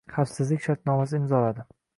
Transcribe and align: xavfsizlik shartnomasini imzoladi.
xavfsizlik 0.13 0.63
shartnomasini 0.65 1.23
imzoladi. 1.25 1.71